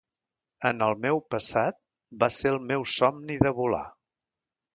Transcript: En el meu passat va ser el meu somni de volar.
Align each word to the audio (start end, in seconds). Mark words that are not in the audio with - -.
En 0.69 0.79
el 0.85 0.95
meu 1.03 1.21
passat 1.33 1.77
va 2.25 2.31
ser 2.39 2.51
el 2.53 2.59
meu 2.73 2.87
somni 2.95 3.39
de 3.45 3.53
volar. 3.61 3.85